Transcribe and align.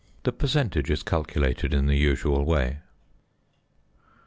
The 0.23 0.31
percentage 0.31 0.89
is 0.89 1.03
calculated 1.03 1.75
in 1.75 1.85
the 1.85 1.93
usual 1.95 2.43
way. 2.43 2.79